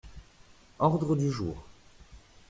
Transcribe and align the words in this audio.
Ordre 0.79 1.15
du 1.15 1.29
jour. 1.31 1.63